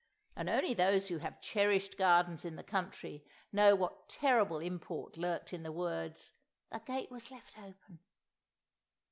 And 0.35 0.49
only 0.49 0.73
those 0.73 1.09
who 1.09 1.19
have 1.19 1.39
cherished 1.41 1.95
gardens 1.95 2.43
in 2.43 2.55
the 2.55 2.63
country 2.63 3.23
know 3.53 3.75
what 3.75 4.09
terrible 4.09 4.57
import 4.57 5.15
lurked 5.15 5.53
in 5.53 5.61
the 5.61 5.71
words, 5.71 6.31
"The 6.71 6.79
gate 6.79 7.11
was 7.11 7.29
lef' 7.29 7.53
open!" 7.59 7.99